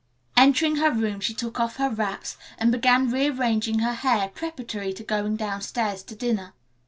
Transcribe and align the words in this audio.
Entering 0.35 0.77
her 0.77 0.89
room 0.91 1.19
she 1.19 1.35
took 1.35 1.59
off 1.59 1.75
her 1.75 1.87
wraps 1.87 2.35
and 2.57 2.71
began 2.71 3.11
rearranging 3.11 3.77
her 3.81 3.93
hair 3.93 4.29
preparatory 4.29 4.93
to 4.93 5.03
going 5.03 5.35
downstairs 5.35 6.01
to 6.01 6.15
dinner. 6.15 6.55